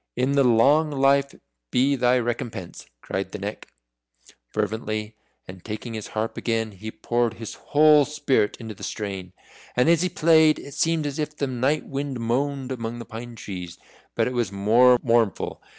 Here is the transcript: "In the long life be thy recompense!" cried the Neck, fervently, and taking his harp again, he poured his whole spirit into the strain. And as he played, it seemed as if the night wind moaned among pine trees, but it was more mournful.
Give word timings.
"In 0.15 0.31
the 0.31 0.43
long 0.43 0.89
life 0.89 1.35
be 1.69 1.95
thy 1.95 2.17
recompense!" 2.17 2.87
cried 3.01 3.31
the 3.31 3.37
Neck, 3.37 3.67
fervently, 4.49 5.15
and 5.47 5.63
taking 5.63 5.93
his 5.93 6.07
harp 6.17 6.37
again, 6.37 6.71
he 6.71 6.89
poured 6.89 7.35
his 7.35 7.53
whole 7.53 8.03
spirit 8.05 8.57
into 8.57 8.73
the 8.73 8.81
strain. 8.81 9.31
And 9.75 9.87
as 9.89 10.01
he 10.01 10.09
played, 10.09 10.57
it 10.57 10.73
seemed 10.73 11.05
as 11.05 11.19
if 11.19 11.37
the 11.37 11.45
night 11.45 11.85
wind 11.85 12.19
moaned 12.19 12.71
among 12.71 12.99
pine 13.05 13.35
trees, 13.35 13.77
but 14.15 14.25
it 14.25 14.33
was 14.33 14.51
more 14.51 14.97
mournful. 15.03 15.61